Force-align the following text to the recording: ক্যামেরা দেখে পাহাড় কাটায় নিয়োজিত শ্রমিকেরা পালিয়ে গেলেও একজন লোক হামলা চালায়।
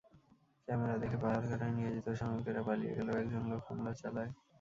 ক্যামেরা 0.67 0.95
দেখে 1.01 1.17
পাহাড় 1.23 1.45
কাটায় 1.49 1.73
নিয়োজিত 1.77 2.07
শ্রমিকেরা 2.17 2.61
পালিয়ে 2.67 2.93
গেলেও 2.97 3.15
একজন 3.21 3.43
লোক 3.51 3.61
হামলা 3.67 3.91
চালায়। 4.01 4.31